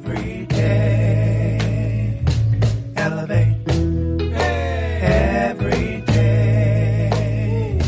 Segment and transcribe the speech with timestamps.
[0.00, 2.22] Every day,
[2.96, 3.56] elevate.
[5.02, 7.80] Every day,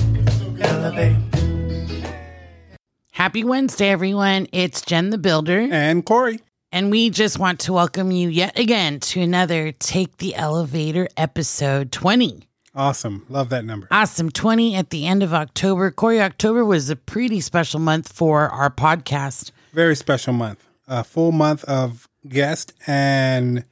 [0.61, 1.17] elevate.
[3.13, 4.49] Happy Wednesday, everyone.
[4.53, 6.41] It's Jen the Builder, And Corey.
[6.73, 11.93] and we just want to welcome you yet again to another Take the Elevator episode
[11.93, 12.43] 20.
[12.75, 13.25] Awesome.
[13.29, 13.87] Love that number.
[13.93, 14.31] Awesome.
[14.33, 15.93] 20 at the end of October.
[15.93, 19.53] Corey, October was a pretty special month for our podcast.
[19.73, 20.67] Very special month.
[20.93, 23.65] A full month of guests and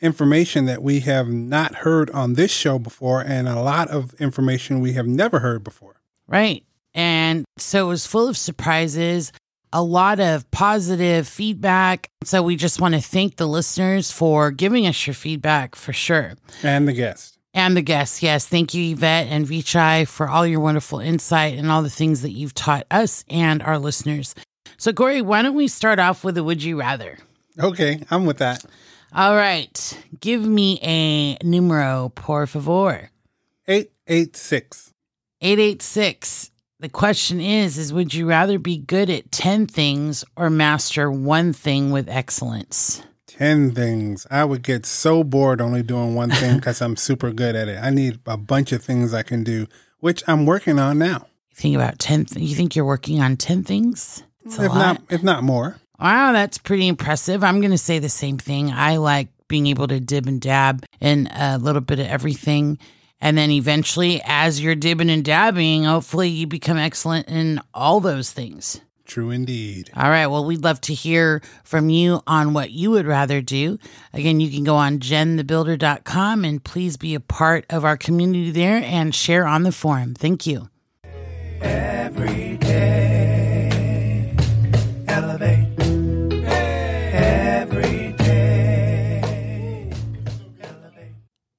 [0.00, 4.80] information that we have not heard on this show before, and a lot of information
[4.80, 6.00] we have never heard before.
[6.26, 6.64] Right.
[6.92, 9.32] And so it was full of surprises,
[9.72, 12.08] a lot of positive feedback.
[12.24, 16.34] So we just want to thank the listeners for giving us your feedback for sure.
[16.62, 17.38] And the guests.
[17.54, 18.46] And the guests, yes.
[18.48, 22.32] Thank you, Yvette and Vichai, for all your wonderful insight and all the things that
[22.32, 24.34] you've taught us and our listeners.
[24.76, 27.18] So, Corey, why don't we start off with a Would You Rather?
[27.58, 28.64] Okay, I'm with that.
[29.14, 30.04] All right.
[30.20, 33.10] Give me a numero, por favor.
[33.68, 34.92] 886.
[35.40, 36.50] 886.
[36.80, 41.52] The question is, is would you rather be good at 10 things or master one
[41.52, 43.02] thing with excellence?
[43.28, 44.26] 10 things.
[44.30, 47.78] I would get so bored only doing one thing because I'm super good at it.
[47.80, 49.66] I need a bunch of things I can do,
[50.00, 51.26] which I'm working on now.
[51.50, 54.24] You think about 10 th- you think you're working on 10 things?
[54.44, 54.78] It's a If lot.
[54.78, 55.76] not, if not more.
[56.00, 57.44] Wow, that's pretty impressive.
[57.44, 58.70] I'm going to say the same thing.
[58.70, 62.78] I like being able to dib and dab in a little bit of everything.
[63.20, 68.32] And then eventually, as you're dibbing and dabbing, hopefully you become excellent in all those
[68.32, 68.80] things.
[69.06, 69.90] True indeed.
[69.94, 70.26] All right.
[70.26, 73.78] Well, we'd love to hear from you on what you would rather do.
[74.12, 78.82] Again, you can go on jenthebuilder.com and please be a part of our community there
[78.82, 80.14] and share on the forum.
[80.14, 80.68] Thank you.
[81.60, 82.93] Every day,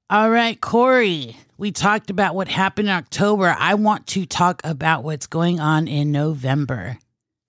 [0.07, 3.55] All right, Corey, we talked about what happened in October.
[3.57, 6.99] I want to talk about what's going on in November.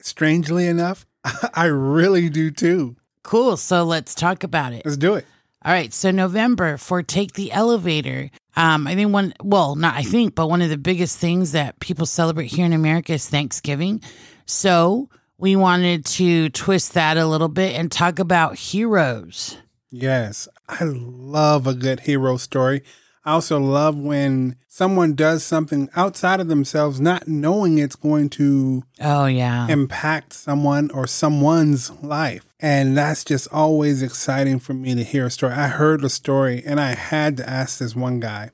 [0.00, 1.04] Strangely enough,
[1.54, 2.96] I really do too.
[3.22, 3.58] Cool.
[3.58, 4.86] So let's talk about it.
[4.86, 5.26] Let's do it.
[5.66, 5.92] All right.
[5.92, 8.30] So November for Take the Elevator.
[8.56, 11.78] Um, I think one, well, not I think, but one of the biggest things that
[11.80, 14.00] people celebrate here in America is Thanksgiving.
[14.46, 19.58] So we wanted to twist that a little bit and talk about heroes.
[19.90, 22.82] Yes, I love a good hero story.
[23.24, 28.84] I also love when someone does something outside of themselves, not knowing it's going to
[29.00, 29.66] Oh, yeah.
[29.68, 32.44] impact someone or someone's life.
[32.60, 35.54] And that's just always exciting for me to hear a story.
[35.54, 38.50] I heard a story and I had to ask this one guy,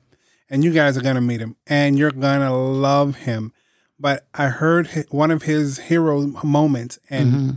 [0.49, 3.53] and you guys are going to meet him and you're going to love him.
[3.99, 7.51] But I heard one of his hero moments and mm-hmm.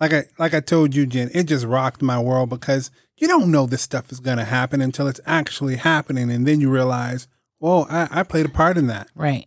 [0.00, 3.50] Like I like I told you, Jen, it just rocked my world because you don't
[3.50, 7.28] know this stuff is gonna happen until it's actually happening, and then you realize,
[7.58, 9.08] whoa, I, I played a part in that.
[9.14, 9.46] Right.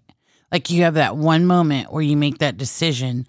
[0.52, 3.26] Like you have that one moment where you make that decision,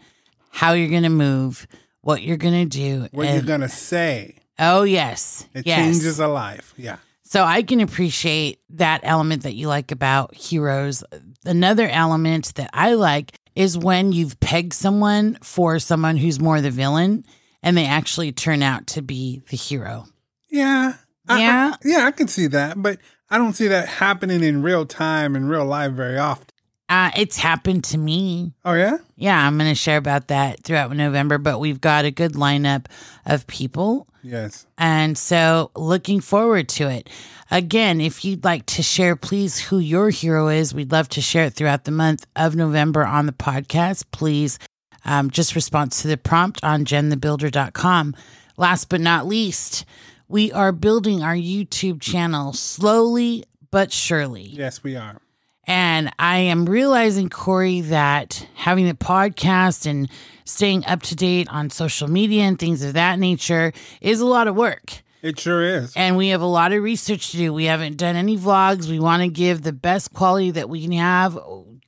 [0.51, 1.67] how you're going to move,
[2.03, 3.09] what you're going to do.
[3.13, 5.49] What you're gonna say, oh, yes.
[5.55, 5.79] it yes.
[5.79, 6.75] changes a life.
[6.77, 11.03] Yeah, So I can appreciate that element that you like about heroes.
[11.47, 16.71] Another element that I like is when you've pegged someone for someone who's more the
[16.71, 17.25] villain
[17.63, 20.07] and they actually turn out to be the hero.
[20.51, 20.95] yeah,
[21.29, 21.75] I- I- Yeah.
[21.85, 22.07] yeah.
[22.07, 22.99] I can see that, but
[23.31, 26.47] I don't see that happening in real time in real life very often.
[26.89, 28.53] Uh, it's happened to me.
[28.65, 32.11] Oh yeah, Yeah, I'm going to share about that throughout November, but we've got a
[32.11, 32.87] good lineup
[33.25, 34.07] of people.
[34.23, 34.67] yes.
[34.77, 37.09] And so looking forward to it.
[37.51, 41.45] Again, if you'd like to share, please, who your hero is, we'd love to share
[41.47, 44.05] it throughout the month of November on the podcast.
[44.11, 44.59] Please
[45.07, 48.15] um, just respond to the prompt on jenthebuilder.com.
[48.57, 49.85] Last but not least,
[50.29, 54.43] we are building our YouTube channel slowly but surely.
[54.43, 55.19] Yes, we are.
[55.67, 60.11] And I am realizing, Corey, that having the podcast and
[60.45, 64.49] staying up to date on social media and things of that nature is a lot
[64.49, 65.03] of work.
[65.23, 65.95] It sure is.
[65.97, 67.55] And we have a lot of research to do.
[67.55, 68.91] We haven't done any vlogs.
[68.91, 71.39] We want to give the best quality that we can have.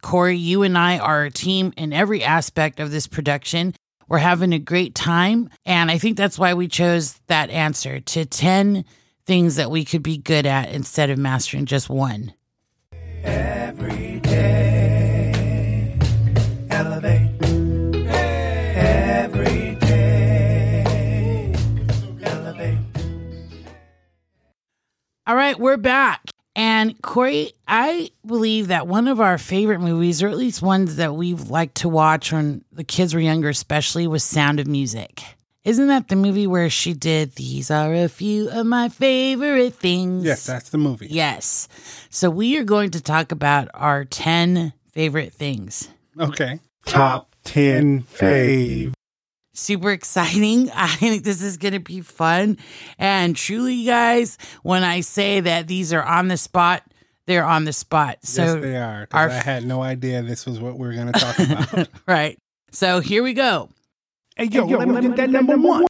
[0.00, 3.74] Corey, you and I are a team in every aspect of this production.
[4.08, 5.50] We're having a great time.
[5.66, 8.86] And I think that's why we chose that answer to 10
[9.26, 12.32] things that we could be good at instead of mastering just one.
[13.24, 13.55] Every
[25.46, 26.28] right, we're back.
[26.56, 31.14] And Corey, I believe that one of our favorite movies, or at least ones that
[31.14, 35.22] we've liked to watch when the kids were younger, especially, was Sound of Music.
[35.62, 40.25] Isn't that the movie where she did These Are a Few of My Favorite Things?
[40.25, 41.08] Yes, that's the movie.
[41.10, 41.69] Yes.
[42.10, 45.88] So we are going to talk about our 10 favorite things.
[46.19, 46.58] Okay.
[46.87, 48.95] Top 10 fave.
[49.56, 50.70] Super exciting.
[50.74, 52.58] I think this is going to be fun.
[52.98, 56.82] And truly, guys, when I say that these are on the spot,
[57.26, 58.18] they're on the spot.
[58.22, 59.08] So, yes, they are.
[59.12, 61.38] our- I had no idea this was what we were going to talk
[61.72, 61.88] about.
[62.06, 62.38] right.
[62.70, 63.70] So here we go.
[64.36, 65.86] hey, yo, let me get that number one.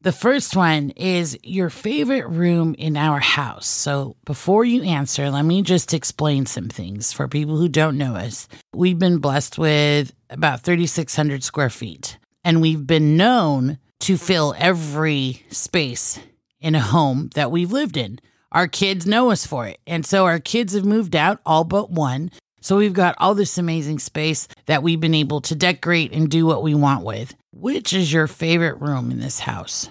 [0.00, 3.66] The first one is your favorite room in our house.
[3.66, 8.14] So before you answer, let me just explain some things for people who don't know
[8.14, 8.46] us.
[8.74, 15.44] We've been blessed with about 3,600 square feet, and we've been known to fill every
[15.50, 16.18] space
[16.60, 18.18] in a home that we've lived in.
[18.52, 19.80] Our kids know us for it.
[19.86, 22.30] And so our kids have moved out, all but one.
[22.60, 26.46] So we've got all this amazing space that we've been able to decorate and do
[26.46, 27.34] what we want with.
[27.52, 29.90] Which is your favorite room in this house?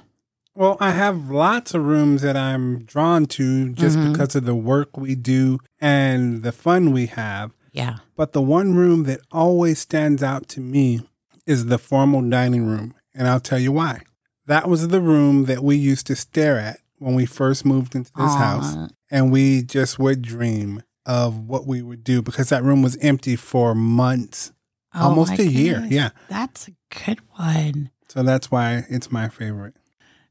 [0.56, 4.12] Well, I have lots of rooms that I'm drawn to just Mhm.
[4.12, 7.52] because of the work we do and the fun we have.
[7.72, 7.98] Yeah.
[8.16, 11.02] But the one room that always stands out to me
[11.46, 12.94] is the formal dining room.
[13.14, 14.02] And I'll tell you why.
[14.46, 18.12] That was the room that we used to stare at when we first moved into
[18.16, 18.76] this house.
[19.12, 23.36] And we just would dream of what we would do because that room was empty
[23.36, 24.52] for months,
[24.96, 25.86] Oh almost a year.
[25.90, 26.10] Yeah.
[26.30, 26.72] That's a
[27.06, 27.92] good one.
[28.10, 29.76] So that's why it's my favorite.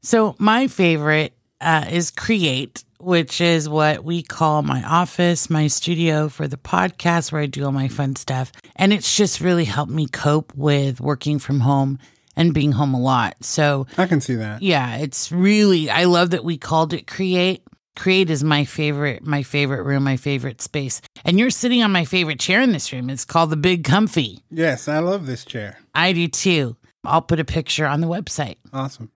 [0.01, 1.33] So my favorite
[1.63, 7.31] uh, is Create, which is what we call my office, my studio for the podcast
[7.31, 8.51] where I do all my fun stuff.
[8.75, 11.99] And it's just really helped me cope with working from home
[12.35, 13.35] and being home a lot.
[13.43, 14.61] So I can see that.
[14.61, 17.63] yeah, it's really I love that we called it Create.
[17.95, 20.99] Create is my favorite, my favorite room, my favorite space.
[21.25, 23.09] And you're sitting on my favorite chair in this room.
[23.11, 24.43] It's called the Big Comfy.
[24.49, 25.77] Yes, I love this chair.
[25.93, 26.75] I do too.
[27.03, 28.55] I'll put a picture on the website.
[28.73, 29.11] Awesome.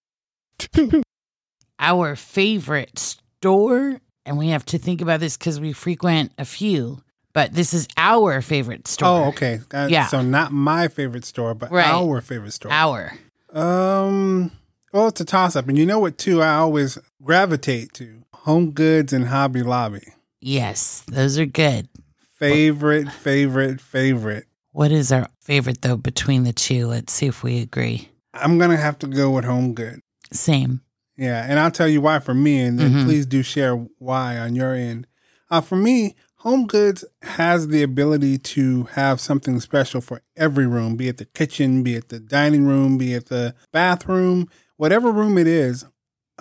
[1.80, 7.02] Our favorite store, and we have to think about this because we frequent a few,
[7.34, 9.26] but this is our favorite store.
[9.26, 9.60] Oh, okay.
[9.74, 10.08] Uh, Yeah.
[10.08, 11.88] So not my favorite store, but Right.
[11.88, 12.72] our favorite store.
[12.72, 13.14] Our.
[13.54, 14.52] Um.
[14.94, 16.18] Well, it's a toss up, and you know what?
[16.18, 20.14] Too, I always gravitate to Home Goods and Hobby Lobby.
[20.40, 21.90] Yes, those are good.
[22.40, 24.46] Favorite, favorite, favorite.
[24.72, 26.88] What is our favorite though between the two?
[26.88, 28.10] Let's see if we agree.
[28.34, 30.00] I'm gonna have to go with Home Good.
[30.32, 30.82] Same.
[31.18, 33.04] Yeah, and I'll tell you why for me, and then Mhm.
[33.06, 35.08] please do share why on your end.
[35.50, 40.96] Uh, for me, Home Goods has the ability to have something special for every room,
[40.96, 44.48] be it the kitchen, be it the dining room, be it the bathroom,
[44.78, 45.86] whatever room it is.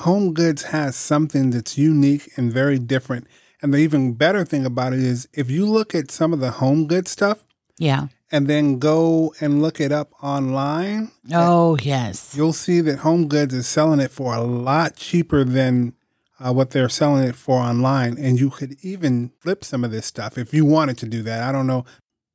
[0.00, 3.26] Home Goods has something that's unique and very different.
[3.62, 6.50] And the even better thing about it is if you look at some of the
[6.52, 7.46] Home Goods stuff
[7.79, 8.08] Yeah.
[8.32, 12.34] And then go and look it up online, Oh, yes.
[12.37, 15.94] you'll see that Home Goods is selling it for a lot cheaper than
[16.38, 18.19] uh, what they're selling it for online.
[18.19, 21.43] And you could even flip some of this stuff if you wanted to do that.
[21.43, 21.84] I don't know.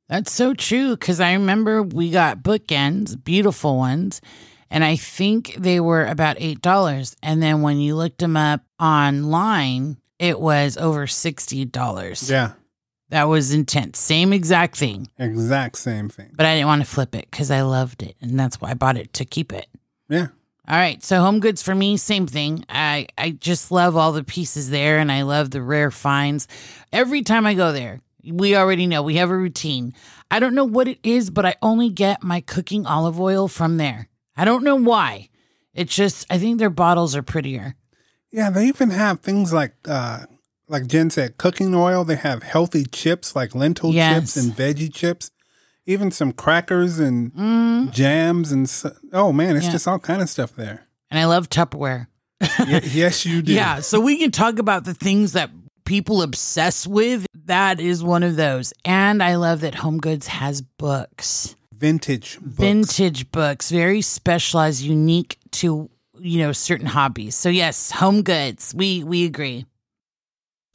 [0.08, 4.20] That's so true because I remember we got bookends, beautiful ones,
[4.70, 7.14] and I think they were about $8.
[7.22, 12.30] And then when you looked them up online, it was over $60.
[12.30, 12.52] Yeah,
[13.12, 13.98] That was intense.
[13.98, 15.06] Same exact thing.
[15.18, 16.30] exact same thing.
[16.34, 18.16] But I didn't want to flip it because I loved it.
[18.22, 19.66] And that's why I bought it to keep it.
[20.08, 20.28] Yeah.
[20.66, 21.04] All right.
[21.04, 22.64] So home goods for me, same thing.
[22.70, 26.48] I, I just love all the pieces there and I love the rare finds.
[26.90, 29.92] Every time I go there, we already know we have a routine.
[30.30, 33.76] I don't know what it is, but I only get my cooking olive oil from
[33.76, 34.08] there.
[34.38, 35.28] I don't know why.
[35.74, 37.74] It's just I think their bottles are prettier.
[38.30, 40.20] Yeah, they even have things like, uh,
[40.68, 42.04] like Jen said, cooking oil.
[42.04, 44.14] They have healthy chips like lentil Yes.
[44.34, 45.30] chips and veggie chips,
[45.86, 49.72] even some crackers and Mm, jams and so, oh man, it's Yeah.
[49.72, 50.86] just all kind of stuff there.
[51.10, 52.06] and I love Tupperware.
[52.58, 53.52] Y- yes, you do.
[53.52, 55.50] Yeah, so we can talk about the things that
[55.84, 57.26] people obsess with.
[57.44, 58.72] That is one of those.
[58.84, 61.54] And I love that Home Goods has books.
[61.76, 62.56] vintage books.
[62.58, 65.90] vintage books, very specialized, unique to
[66.20, 67.34] you know certain hobbies.
[67.34, 68.72] So yes, home goods.
[68.76, 69.66] We we agree.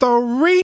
[0.00, 0.62] Three.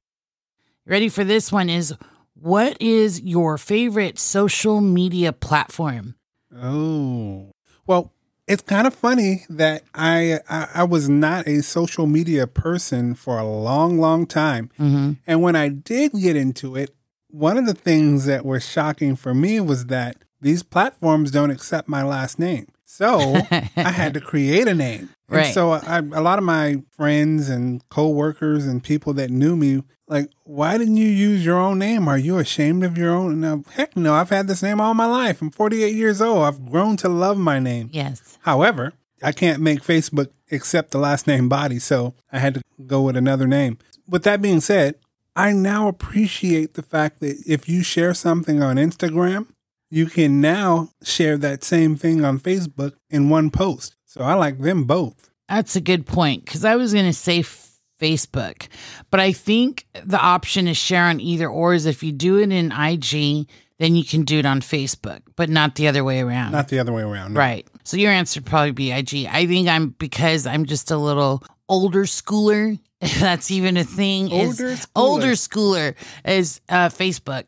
[0.87, 1.95] Ready for this one is
[2.35, 6.15] what is your favorite social media platform?
[6.57, 7.51] Oh,
[7.87, 8.13] well,
[8.47, 13.39] it's kind of funny that I, I I was not a social media person for
[13.39, 15.13] a long, long time, Mm-hmm.
[15.27, 16.95] and when I did get into it,
[17.31, 21.89] one of the things that was shocking for me was that these platforms don't accept
[21.89, 22.67] my last name.
[22.85, 23.19] So
[23.51, 25.09] I had to create a name.
[25.29, 29.83] And so I, a lot of my friends and coworkers and people that knew me,
[30.07, 32.09] like, why didn't you use your own name?
[32.09, 33.41] Are you ashamed of your own?
[33.41, 34.15] No, heck no.
[34.15, 35.41] I've had this name all my life.
[35.41, 36.45] I'm 48 years old.
[36.45, 37.89] I've grown to love my name.
[37.93, 38.39] Yes.
[38.43, 43.01] However, I can't make Facebook accept the last name Body, so I had to go
[43.03, 43.79] with another name.
[44.07, 44.97] With that being said,
[45.35, 49.47] I now appreciate the fact that if you share something on Instagram,
[49.91, 53.97] you can now share that same thing on Facebook in one post.
[54.15, 55.29] So I like them both.
[55.49, 57.43] That's a good point because I was going to say
[58.01, 58.69] Facebook,
[59.11, 62.53] but I think the option to share on either or is if you do it
[62.53, 63.49] in IG,
[63.81, 66.53] then you can do it on Facebook, but not the other way around.
[66.53, 67.35] Not the other way around.
[67.35, 67.41] no.
[67.41, 67.67] Right.
[67.83, 69.27] So your answer would probably be IG.
[69.29, 72.79] I think I'm because I'm just a little older schooler.
[73.01, 74.31] If that's even a thing.
[74.31, 74.87] is- Older schooler.
[74.95, 75.95] older schooler
[76.25, 77.45] is uh, Facebook.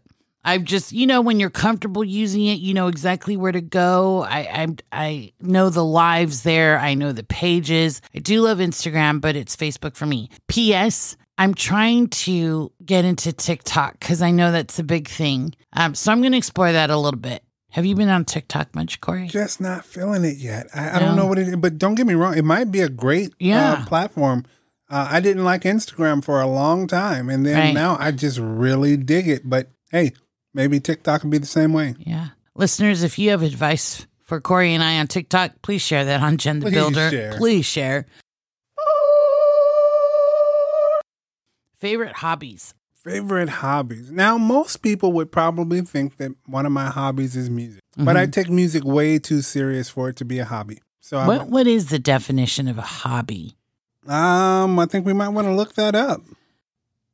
[0.47, 4.23] I've just you know when you're comfortable using it, you know exactly where to go.
[4.23, 6.79] I I I know the lives there.
[6.79, 8.00] I know the pages.
[8.15, 10.31] I do love Instagram, but it's Facebook for me.
[10.49, 11.17] P.S.
[11.38, 15.55] I'm trying to get into TikTok because I know that's a big thing.
[15.75, 17.43] Um, so I'm going to explore that a little bit.
[17.73, 19.26] Have you been on TikTok much, Corey?
[19.29, 20.67] Just not feeling it yet.
[20.75, 22.38] I, I don't know what it is, but don't get me wrong.
[22.38, 23.73] It might be a great Yeah.
[23.75, 24.47] uh, platform.
[24.88, 27.75] Uh, I didn't like Instagram for a long time, and then Right.
[27.75, 29.43] now I just really dig it.
[29.50, 30.12] But hey,
[30.56, 31.94] maybe TikTok will be the same way.
[31.98, 32.28] Yeah.
[32.56, 36.38] Listeners, if you have advice for Corey and I on TikTok, please share that on
[36.38, 37.10] Jen the Please Builder.
[37.10, 37.32] share.
[37.36, 38.06] Please share.
[41.78, 42.75] Favorite hobbies.
[43.04, 44.10] Favorite hobbies.
[44.10, 48.16] Now, most people would probably think that one of my hobbies is music, but Mm-hmm.
[48.16, 50.80] I take music way too serious for it to be a hobby.
[51.00, 53.56] So, What what is the definition of a hobby?
[54.08, 56.20] um, I think we might want to look that up.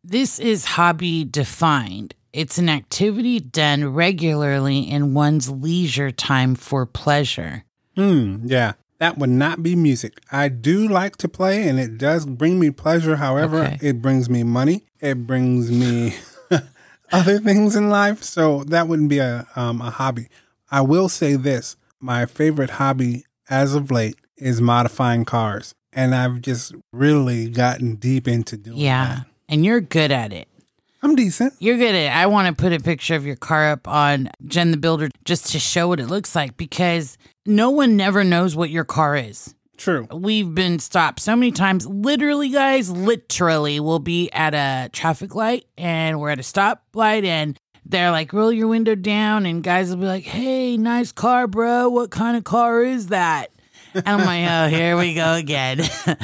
[0.04, 2.14] This is hobby defined.
[2.32, 7.64] It's an activity done regularly in one's leisure time for pleasure.
[7.96, 8.38] Hmm.
[8.44, 8.72] Yeah.
[8.98, 10.20] That would not be music.
[10.30, 13.16] I do like to play and it does bring me pleasure.
[13.16, 13.78] However, Okay.
[13.80, 14.84] it brings me money.
[15.00, 16.14] It brings me
[17.12, 18.22] other things in life.
[18.22, 20.28] So that wouldn't be a, um, a hobby.
[20.70, 25.74] I will say this my favorite hobby as of late is modifying cars.
[25.92, 29.06] And I've just really gotten deep into doing Yeah.
[29.06, 29.26] that.
[29.48, 30.48] And you're good at it.
[31.02, 31.54] I'm decent.
[31.58, 32.12] You're good at it.
[32.14, 35.50] I want to put a picture of your car up on Jen the Builder just
[35.52, 39.52] to show what it looks like because no one never knows what your car is.
[39.76, 40.06] True.
[40.12, 41.88] We've been stopped so many times.
[41.88, 47.58] Literally, guys, literally, we'll be at a traffic light and we're at a stoplight and
[47.84, 49.44] they're like, roll your window down.
[49.44, 51.88] And guys will be like, hey, nice car, bro.
[51.88, 53.50] What kind of car is that?
[53.94, 55.80] And I'm like, oh, here we go again.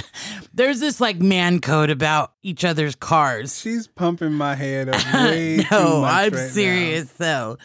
[0.54, 3.58] There's this like man code about each other's cars.
[3.60, 6.48] She's pumping my head up way no, I'm right now.
[6.48, 7.58] serious though.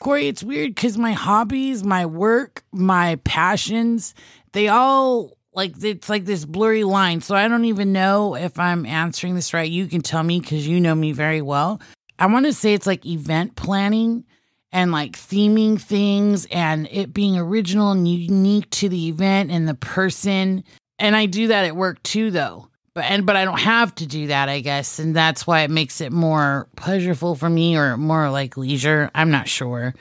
[0.00, 4.14] Corey, it's weird because my hobbies, my work, my passions,
[4.52, 7.20] they all like it's like this blurry line.
[7.20, 9.70] So I don't even know if I'm answering this right.
[9.70, 11.80] You can tell me because you know me very well.
[12.18, 14.24] I want to say it's like event planning
[14.72, 19.74] and like theming things and it being original and unique to the event and the
[19.74, 20.64] person.
[20.98, 22.68] And I do that at work too, though.
[22.94, 25.70] But and but I don't have to do that, I guess, and that's why it
[25.70, 29.10] makes it more pleasurable for me or more like leisure.
[29.14, 29.94] I'm not sure.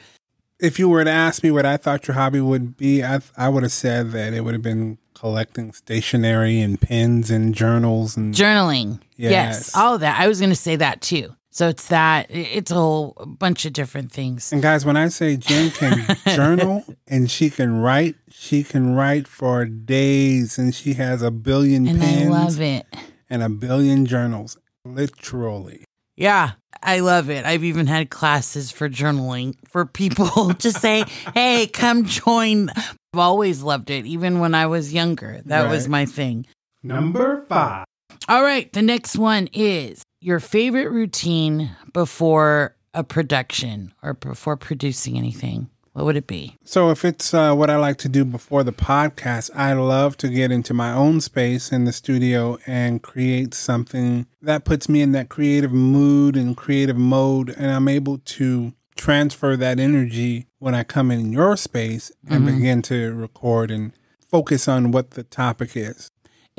[0.60, 3.48] if you were to ask me what I thought your hobby would be, I I
[3.50, 8.34] would have said that it would have been collecting stationery and pens and journals and
[8.34, 9.76] Journaling, yes, Yes.
[9.76, 10.20] all of that.
[10.20, 11.34] I was going to say that too.
[11.54, 12.28] So it's that.
[12.30, 14.54] It's a whole bunch of different things.
[14.54, 14.86] and guys.
[14.86, 16.06] When I say Jen can
[16.36, 21.88] journal and she can write, she can write for days, and she has a billion
[21.88, 22.86] And I love it.
[23.30, 25.84] and a billion journals, literally.
[26.16, 26.52] Yeah,
[26.84, 27.46] I love it.
[27.46, 31.04] I've even had classes for journaling for people to say,
[31.34, 32.70] hey, come join.
[32.70, 35.42] I've always loved it, even when I was younger.
[35.46, 36.46] That was my thing.
[36.84, 37.86] Number five.
[38.30, 45.18] All right, the next one is your favorite routine before a production or before producing
[45.18, 45.70] anything.
[45.94, 46.56] What would it be?
[46.64, 50.30] So if it's uh, what I like to do before the podcast, I love to
[50.30, 55.12] get into my own space in the studio and create something that puts me in
[55.12, 60.84] that creative mood and creative mode, and I'm able to transfer that energy when I
[60.84, 63.92] come in your space and begin to record and
[64.30, 66.10] focus on what the topic is.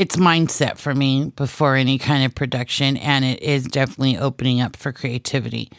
[0.02, 4.74] It's mindset for me before any kind of production, and it is definitely opening up
[4.74, 5.70] for creativity.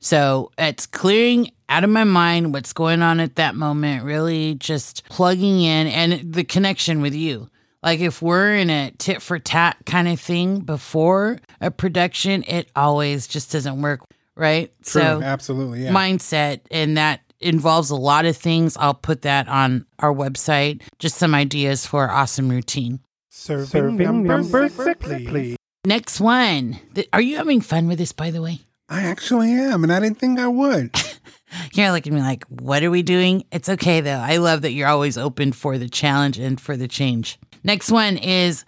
[0.00, 5.04] So it's clearing out of my mind what's going on at that moment, really just
[5.08, 7.48] plugging in and the connection with you.
[7.80, 12.68] Like if we're in a tit for tat kind of thing before a production, it
[12.74, 14.00] always just doesn't work,
[14.34, 14.72] right?
[14.82, 15.92] True, So absolutely, yeah.
[15.92, 18.76] mindset and that involves a lot of things.
[18.76, 20.82] I'll put that on our website.
[20.98, 22.98] Just some ideas for awesome routine.
[23.38, 25.56] Serving, number, six, please.
[25.86, 26.80] Next one.
[27.12, 28.60] Are you having fun with this, by the way?
[28.88, 30.90] I actually am, and I didn't think I would.
[31.72, 33.44] You're looking at me like, what are we doing?
[33.52, 34.18] It's okay though.
[34.18, 37.38] I love that you're always open for the challenge and for the change.
[37.64, 38.64] Next one is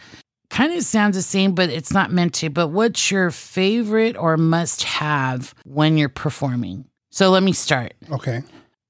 [0.49, 2.49] kind of sounds the same, but it's not meant to.
[2.49, 6.87] But what's your favorite or must have when you're performing?
[7.11, 7.93] So let me start.
[8.11, 8.43] Okay.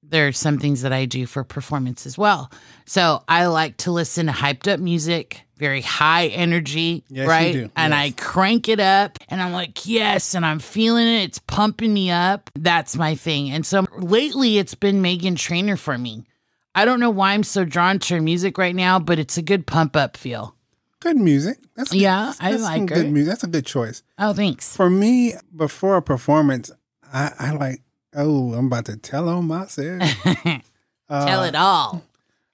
[0.03, 2.51] There are some things that I do for performance as well.
[2.85, 7.69] So I like to listen to hyped up music, very high energy, Yes, right?
[7.75, 11.23] And I crank it up and I'm like, yes, and I'm feeling it.
[11.23, 12.49] It's pumping me up.
[12.55, 13.51] That's my thing.
[13.51, 16.25] And so lately it's been Meghan Trainor for me.
[16.73, 19.41] I don't know why I'm so drawn to her music right now, but it's a
[19.43, 20.55] good pump up feel.
[20.99, 21.59] Good music.
[21.75, 22.95] That's Yeah, that's- I that's like her.
[22.95, 23.29] good music.
[23.29, 24.01] That's a good choice.
[24.17, 24.75] Oh, thanks.
[24.75, 26.71] For me, before a performance,
[27.13, 27.81] I, I like.
[28.15, 30.01] Oh, I'm about to tell on myself.
[31.09, 32.01] Uh, Tell it all.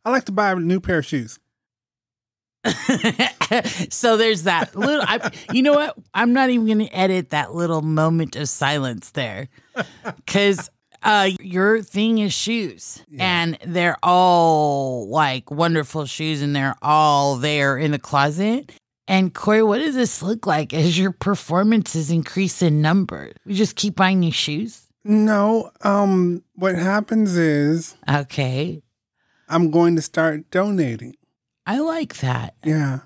[0.04, 1.38] I like to buy a new pair of shoes.
[3.90, 5.04] so there's that little.
[5.06, 5.96] I, you know what?
[6.14, 9.50] I'm not even going to edit that little moment of silence there,
[10.26, 10.70] because
[11.04, 17.78] uh, your thing is shoes, and they're all like wonderful shoes, and they're all there
[17.78, 18.72] in the closet.
[19.08, 23.32] And Corey, what does this look like as your performances increase in number?
[23.46, 24.84] We just keep buying new shoes.
[25.06, 28.82] No, um, what happens is Okay,
[29.48, 31.16] I'm going to start donating.
[31.68, 32.56] I like that.
[32.64, 33.00] Yeah,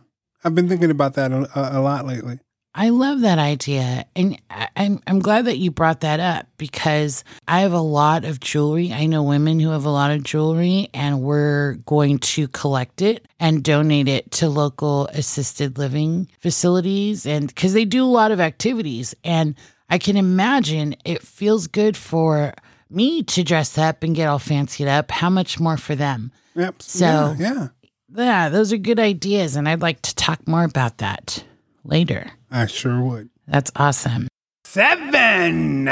[0.44, 2.40] I've been thinking about that a, a, lot lately.
[2.74, 4.06] I love that idea.
[4.16, 8.24] And I- I'm, I'm glad that you brought that up because I have a lot
[8.24, 8.94] of jewelry.
[8.94, 13.28] I know women who have a lot of jewelry, and we're going to collect it
[13.40, 17.26] and donate it to local assisted living facilities.
[17.26, 19.14] And because they do a lot of activities.
[19.24, 19.56] And
[19.90, 22.54] I can imagine it feels good for
[22.90, 25.12] me to dress up and get all fancied up.
[25.12, 26.32] How much more for them?
[26.56, 26.82] Yep.
[26.82, 27.68] So- yeah, yeah,
[28.16, 29.56] Yeah, those are good ideas.
[29.56, 31.44] And I'd like to talk more about that
[31.84, 32.32] later.
[32.50, 33.30] I sure would.
[33.48, 34.28] That's awesome.
[34.66, 35.90] Seven.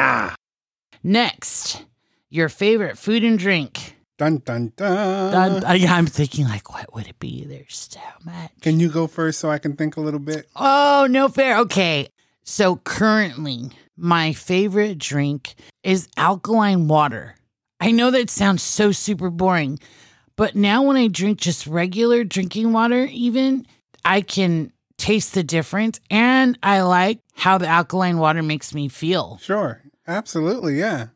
[1.04, 1.86] Next,
[2.30, 3.96] your favorite food and drink.
[4.18, 5.32] Dun dun dun.
[5.32, 7.46] Dun- uh, yeah, I'm thinking like, what would it be?
[7.46, 8.52] There's so much.
[8.62, 10.48] Can you go first so I can think a little bit?
[10.58, 11.58] Oh, no fair.
[11.60, 12.10] Okay.
[12.44, 17.36] So currently, my favorite drink is alkaline water.
[17.80, 19.80] I know that sounds so super boring,
[20.40, 23.68] but now when I drink just regular drinking water, even
[24.06, 29.38] I can taste the difference and I like how the alkaline water makes me feel.
[29.42, 29.82] Sure.
[30.08, 30.80] Absolutely.
[30.80, 31.08] Yeah.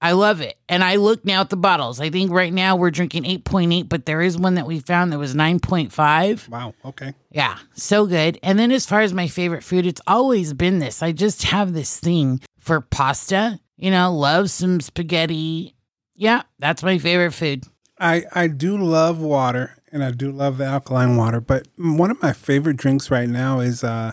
[0.00, 0.58] I love it.
[0.68, 2.00] And I look now at the bottles.
[2.00, 5.20] I think right now we're drinking 8.8, but there is one that we found that
[5.20, 6.48] was 9.5.
[6.48, 6.74] Wow.
[6.84, 7.14] Okay.
[7.30, 8.36] Yeah, so good.
[8.42, 11.04] And then as far as my favorite food, it's always been this.
[11.04, 13.60] I just have this thing for pasta.
[13.76, 15.76] You know, love some spaghetti.
[16.16, 17.62] Yeah, that's my favorite food.
[17.98, 22.20] I I do love water and I do love the alkaline water, but one of
[22.22, 24.12] my favorite drinks right now is uh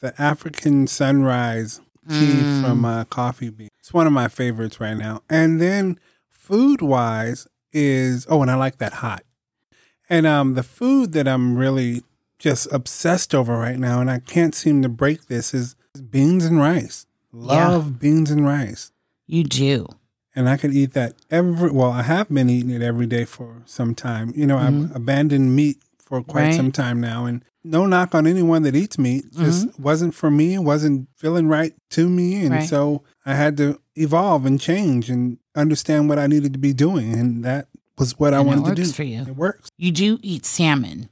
[0.00, 2.60] the African Sunrise tea Mm.
[2.62, 3.68] from uh, Coffee Bean.
[3.80, 5.22] It's one of my favorites right now.
[5.30, 5.98] And then
[6.28, 9.22] food wise is oh, and I like that hot.
[10.08, 12.02] And um the food that I'm really
[12.38, 15.74] just obsessed over right now, and I can't seem to break this is
[16.10, 17.06] beans and rice.
[17.32, 18.92] Love beans and rice.
[19.26, 19.86] You do.
[20.36, 21.70] And I could eat that every.
[21.70, 24.32] Well, I have been eating it every day for some time.
[24.36, 26.54] You know, I've abandoned meat for quite Right.
[26.54, 29.24] some time now, and no knock on anyone that eats meat.
[29.36, 30.54] Just wasn't for me.
[30.54, 32.68] It wasn't feeling right to me, and Right.
[32.68, 37.12] so I had to evolve and change and understand what I needed to be doing,
[37.14, 37.66] and that
[37.98, 38.92] was what I And it wanted to do.
[38.92, 39.22] for you.
[39.22, 39.70] It works.
[39.78, 41.08] You do eat salmon.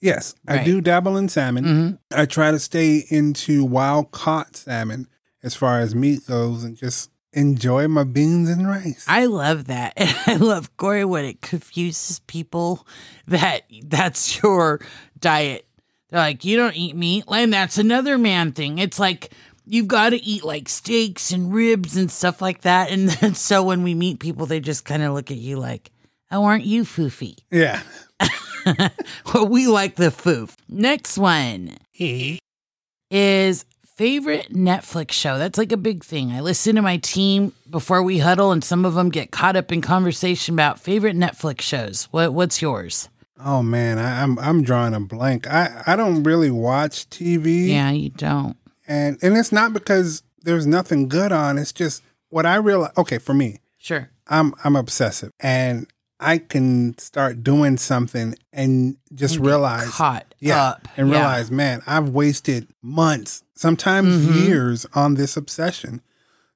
[0.00, 1.64] Yes, I do dabble in salmon.
[1.64, 1.98] Mhm.
[2.16, 5.08] I try to stay into wild caught salmon
[5.42, 9.04] as far as meat goes, and just enjoy my beans and rice.
[9.06, 9.94] I love that.
[9.96, 12.86] And I love Corey when it confuses people
[13.26, 14.80] that that's your
[15.18, 15.66] diet.
[16.10, 17.24] They're like, you don't eat meat.
[17.28, 18.78] And that's another man thing.
[18.78, 19.32] It's like
[19.64, 22.90] you've got to eat like steaks and ribs and stuff like that.
[22.90, 25.92] And then so when we meet people, they just kind of look at you like,
[26.32, 27.36] oh, aren't you foofy?
[27.50, 27.82] yeah.
[29.32, 30.54] well, we like the foof.
[30.68, 31.76] Next one
[33.10, 33.64] is
[33.98, 35.38] favorite Netflix show.
[35.38, 36.30] That's like a big thing.
[36.30, 39.72] I listen to my team before we huddle, and some of them get caught up
[39.72, 42.04] in conversation about favorite Netflix shows.
[42.12, 43.08] What What's yours?
[43.44, 45.46] Oh man, I, I'm I'm drawing a blank.
[45.48, 47.68] I I don't really watch TV.
[47.68, 48.56] Yeah, you don't.
[48.86, 51.58] and and it's not because there's nothing good on.
[51.58, 52.92] It's just what I realize.
[52.96, 54.10] Okay, for me, Sure.
[54.28, 55.86] I'm I'm obsessive, and
[56.20, 60.88] I can start doing something and just And realize, caught yeah, up.
[60.96, 61.14] and Yeah.
[61.18, 64.34] realize, man, I've wasted months, sometimes Mhm.
[64.34, 66.00] years, on this obsession.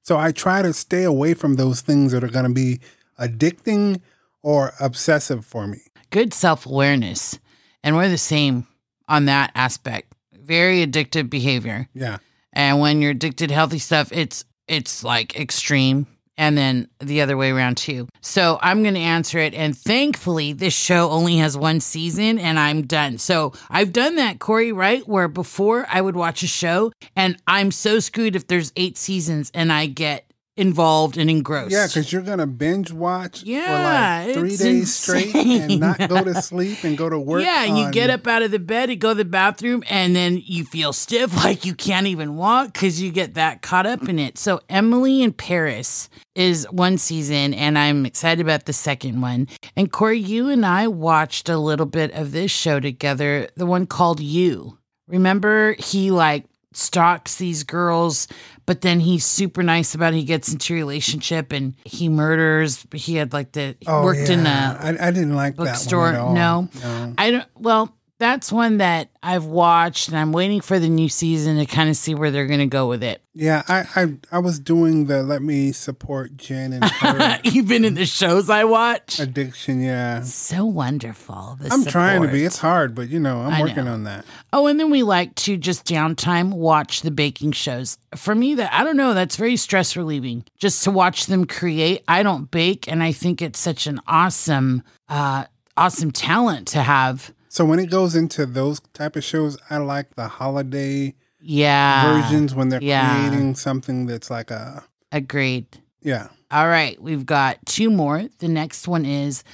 [0.02, 2.80] So I try to stay away from those things that are going to be
[3.20, 4.00] addicting
[4.42, 5.80] or obsessive for me.
[6.10, 7.38] Good self awareness,
[7.84, 8.66] and we're the same
[9.08, 10.12] on that aspect.
[10.32, 11.88] Very addictive behavior.
[11.94, 12.18] Yeah.
[12.52, 16.06] And when you're addicted to healthy stuff, it's it's like extreme.
[16.36, 18.08] And then the other way around too.
[18.20, 19.54] So I'm going to answer it.
[19.54, 23.18] And thankfully, this show only has one season and I'm done.
[23.18, 25.06] So I've done that, Corey, right?
[25.06, 29.50] Where before I would watch a show and I'm so screwed if there's eight seasons
[29.54, 31.70] and I get involved and engrossed.
[31.72, 36.22] Yeah, because you're gonna binge watch Yeah, for like three days straight and not go
[36.22, 37.42] to sleep and go to work.
[37.42, 40.14] Yeah, and you get up out of the bed and go to the bathroom, and
[40.14, 44.08] then you feel stiff, like you can't even walk because you get that caught up
[44.08, 44.38] in it.
[44.38, 49.48] So, Emily in Paris is one season, and I'm excited about the second one.
[49.76, 53.86] And Corey, you and I watched a little bit of this show together, the one
[53.86, 54.78] called You.
[55.08, 56.44] Remember, he like
[56.76, 58.28] stalks these girls,
[58.66, 60.16] but then he's super nice about it.
[60.18, 62.86] He gets into a relationship and he murders.
[62.94, 64.78] He had like the Oh, worked in yeah.
[64.80, 66.12] a I, I didn't like bookstore.
[66.12, 66.62] That one at all.
[66.62, 66.68] No.
[66.82, 67.14] no.
[67.18, 67.46] I don't.
[67.56, 71.90] Well, that's one that I've watched, and I'm waiting for the new season to kind
[71.90, 73.20] of see where they're going to go with it.
[73.34, 77.94] Yeah, I, I I was doing the let me support Jen and her Even in
[77.94, 79.80] the shows I watch, addiction.
[79.82, 81.58] Yeah, so wonderful.
[81.60, 82.44] the I'm trying to be.
[82.44, 83.94] It's hard, but you know, I'm I working know.
[83.94, 84.24] on that.
[84.52, 87.98] Oh, and then we like to just downtime watch the baking shows.
[88.14, 90.44] For me, that I don't know, that's very stress relieving.
[90.58, 92.04] Just to watch them create.
[92.06, 95.44] I don't bake, and I think it's such an awesome, uh,
[95.76, 97.32] awesome talent to have.
[97.52, 102.54] So when it goes into those type of shows, I like the holiday Yeah, versions
[102.54, 103.28] when they're yeah.
[103.28, 105.66] creating something that's like a agreed.
[106.00, 106.28] yeah.
[106.50, 108.24] All right, we've got two more.
[108.38, 109.44] The next one is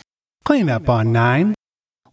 [0.45, 1.55] Clean up on nine.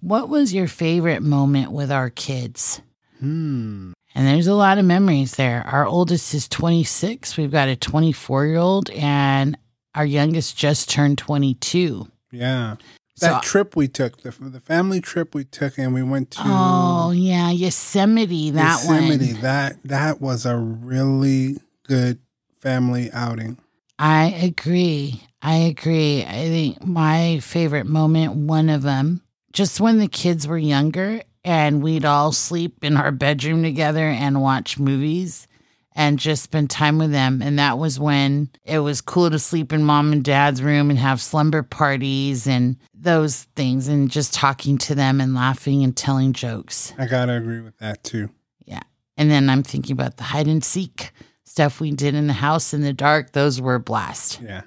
[0.02, 2.82] What was your favorite moment with our kids?
[3.20, 3.94] Hmm.
[4.16, 5.62] And there's a lot of memories there.
[5.68, 7.38] Our oldest is 26.
[7.38, 9.56] We've got a 24 year old, and
[9.94, 12.08] our youngest just turned 22.
[12.32, 12.78] Yeah.
[13.18, 16.42] So- That trip we took, the the family trip we took, and we went to
[16.44, 19.34] Oh, yeah, Yosemite, that Yosemite.
[19.34, 19.42] one.
[19.42, 22.20] That that was a really good
[22.60, 23.58] family outing.
[23.98, 25.22] I agree.
[25.42, 26.24] I agree.
[26.26, 29.22] I think my favorite moment, one of them,
[29.54, 34.42] just when the kids were younger and we'd all sleep in our bedroom together and
[34.42, 35.48] watch movies
[35.96, 37.42] and just spend time with them.
[37.42, 41.00] And that was when it was cool to sleep in mom and dad's room and
[41.00, 46.34] have slumber parties and those things and just talking to them and laughing and telling
[46.34, 46.94] jokes.
[46.98, 48.30] I gotta agree with that too.
[48.66, 48.84] Yeah.
[49.18, 51.12] And then I'm thinking about the hide and seek
[51.46, 53.32] stuff we did in the house in the dark.
[53.32, 54.42] Those were a blast.
[54.42, 54.64] Yeah.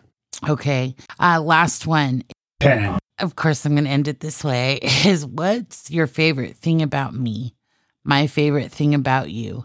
[0.49, 0.95] Okay.
[1.21, 2.23] Uh, last one.
[2.61, 2.99] Ten.
[3.19, 7.15] Of course, I'm going to end it this way is what's your favorite thing about
[7.15, 7.55] me?
[8.05, 9.65] My favorite thing about you?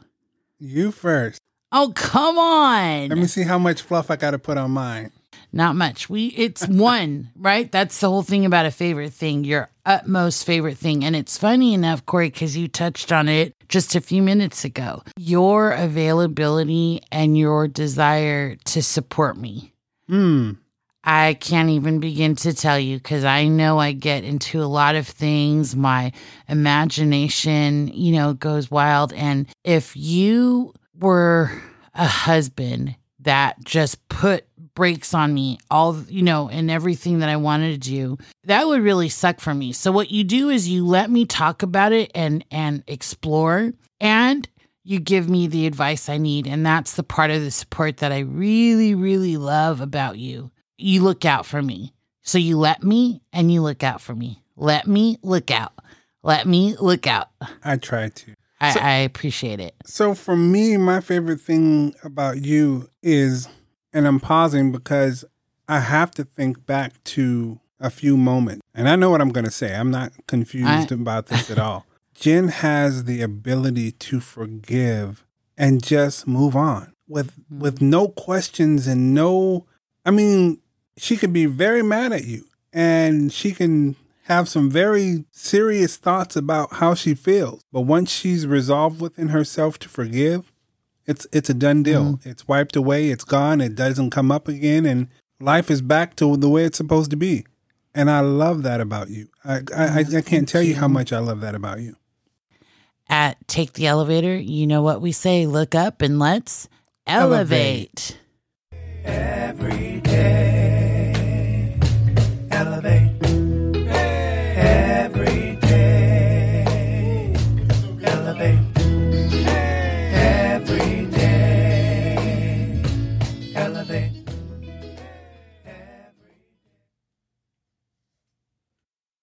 [0.59, 1.39] You first.
[1.75, 3.09] Oh, come on.
[3.09, 5.11] Let me see how much fluff I gotta put on mine.
[5.51, 6.07] Not much.
[6.07, 7.71] We it's one, right?
[7.71, 11.03] That's the whole thing about a favorite thing, your utmost favorite thing.
[11.03, 15.01] And it's funny enough, Corey, because you touched on it just a few minutes ago.
[15.17, 19.73] Your availability and your desire to support me.
[20.07, 20.51] Hmm.
[21.03, 24.95] I can't even begin to tell you because I know I get into a lot
[24.95, 25.75] of things.
[25.75, 26.13] My
[26.47, 29.11] imagination, you know, goes wild.
[29.13, 31.51] And if you were
[31.93, 37.37] a husband that just put brakes on me, all, you know, and everything that I
[37.37, 39.71] wanted to do, that would really suck for me.
[39.71, 44.47] So what you do is you let me talk about it and and explore and
[44.83, 46.47] you give me the advice I need.
[46.47, 51.01] And that's the part of the support that I really, really love about you you
[51.01, 51.93] look out for me.
[52.21, 54.43] So you let me and you look out for me.
[54.55, 55.73] Let me look out.
[56.21, 57.29] Let me look out.
[57.63, 58.33] I tried to.
[58.63, 59.75] I, So- I appreciate it.
[59.85, 63.47] So for me, my favorite thing about you is,
[63.91, 65.25] and I'm pausing because
[65.67, 68.61] I have to think back to a few moments.
[68.73, 69.75] And I know what I'm going to say.
[69.75, 71.85] I'm not confused I- about this at all.
[72.15, 75.25] Jen has the ability to forgive
[75.57, 79.65] and just move on with with no questions and no
[80.05, 80.59] I mean,
[80.95, 86.35] she could be very mad at you and she can have some very serious thoughts
[86.35, 87.63] about how she feels.
[87.71, 90.51] But once she's resolved within herself to forgive,
[91.05, 92.03] it's it's a done deal.
[92.03, 92.29] Mm-hmm.
[92.29, 95.07] It's wiped away, it's gone, it doesn't come up again and
[95.39, 97.45] life is back to the way it's supposed to be.
[97.93, 99.27] And I love that about you.
[99.43, 101.97] I I, I, I can't tell you how much I love that about you.
[103.09, 106.69] At Take the Elevator, you know what we say look up and let's
[107.05, 108.17] elevate.
[109.03, 110.42] Elevate.